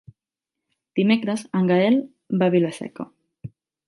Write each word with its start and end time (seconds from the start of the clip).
Dimecres 0.99 1.43
en 1.59 1.69
Gaël 1.71 1.97
va 2.39 2.47
a 2.53 2.55
Vila-seca. 2.57 3.07